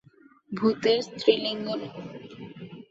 [0.51, 1.95] ভূতের স্ত্রীলিঙ্গ রূপ।